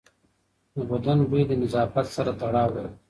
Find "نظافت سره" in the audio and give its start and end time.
1.61-2.31